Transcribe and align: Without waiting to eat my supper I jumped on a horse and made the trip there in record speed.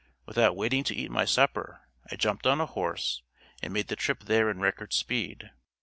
Without 0.25 0.55
waiting 0.55 0.83
to 0.85 0.95
eat 0.95 1.11
my 1.11 1.25
supper 1.25 1.87
I 2.11 2.15
jumped 2.15 2.47
on 2.47 2.59
a 2.59 2.65
horse 2.65 3.21
and 3.61 3.71
made 3.71 3.87
the 3.87 3.95
trip 3.95 4.23
there 4.23 4.49
in 4.49 4.57
record 4.59 4.93
speed. 4.93 5.51